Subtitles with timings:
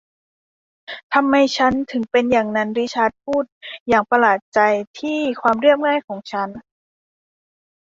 [1.13, 3.43] ทำไมฉันถึงเป็นอย่างนั้นริชาร์ดพูด
[3.87, 4.59] อย่างประหลาดใจ
[4.99, 6.49] ที่ความเรียบง่ายของฉัน